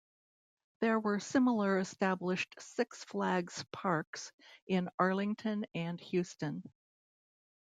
There 0.79 0.99
were 0.99 1.19
similar 1.19 1.77
established 1.77 2.55
Six 2.57 3.03
Flags 3.03 3.63
parks 3.71 4.31
in 4.65 4.89
Arlington 4.97 5.67
and 5.75 6.01
Houston. 6.01 6.63